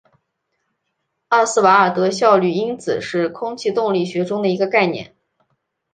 [1.27, 5.15] 奥斯瓦尔德效率因子是空气动力学中的一个概念。